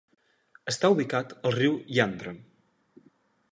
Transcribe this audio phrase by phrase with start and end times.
[0.73, 2.35] Està ubicat al riu Yantra.